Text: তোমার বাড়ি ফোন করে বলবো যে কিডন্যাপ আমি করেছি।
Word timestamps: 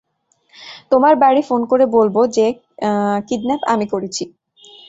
তোমার 0.91 1.13
বাড়ি 1.23 1.41
ফোন 1.49 1.61
করে 1.71 1.85
বলবো 1.97 2.21
যে 2.35 2.45
কিডন্যাপ 3.27 3.61
আমি 3.73 3.85
করেছি। 3.93 4.23